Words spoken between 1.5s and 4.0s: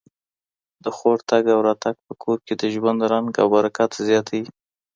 او راتګ په کور کي د ژوند رنګ او برکت